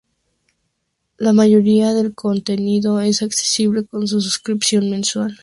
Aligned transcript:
La 1.19 1.31
mayoría 1.31 1.93
del 1.93 2.15
contenido 2.15 2.99
es 3.01 3.21
accesible 3.21 3.83
con 3.85 3.99
una 3.99 4.07
suscripción 4.07 4.89
mensual. 4.89 5.37